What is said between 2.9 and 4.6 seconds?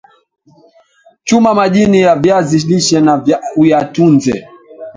na uyatunze